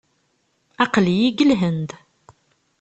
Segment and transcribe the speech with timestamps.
[0.83, 1.89] Aql-iyi deg Lhend.